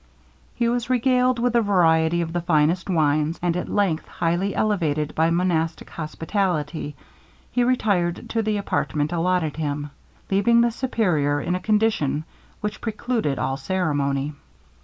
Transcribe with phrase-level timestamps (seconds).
[0.55, 5.13] He was regaled with a variety of the finest wines, and at length, highly elevated
[5.13, 6.95] by monastic hospitality,
[7.51, 9.91] he retired to the apartment allotted him,
[10.31, 12.23] leaving the Superior in a condition
[12.61, 14.33] which precluded all ceremony.